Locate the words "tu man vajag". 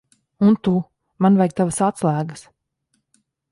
0.67-1.55